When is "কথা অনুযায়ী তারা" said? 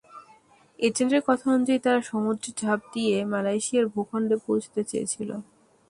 1.27-1.99